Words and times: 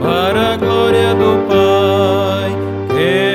para 0.00 0.54
a 0.54 0.56
glória 0.56 1.14
do 1.14 1.46
Pai. 1.46 3.29